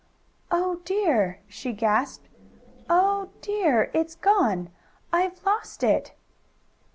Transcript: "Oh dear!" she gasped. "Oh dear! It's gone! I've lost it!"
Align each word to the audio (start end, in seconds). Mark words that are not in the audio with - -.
"Oh 0.49 0.81
dear!" 0.83 1.41
she 1.47 1.73
gasped. 1.73 2.27
"Oh 2.89 3.29
dear! 3.41 3.91
It's 3.93 4.15
gone! 4.15 4.71
I've 5.13 5.45
lost 5.45 5.83
it!" 5.83 6.13